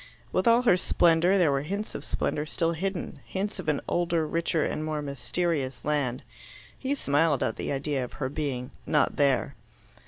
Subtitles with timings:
[0.31, 4.25] With all her splendour, there were hints of splendour still hidden hints of an older,
[4.25, 6.23] richer, and more mysterious land.
[6.75, 9.53] He smiled at the idea of her being "not there."